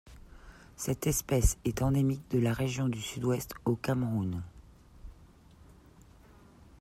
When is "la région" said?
2.39-2.89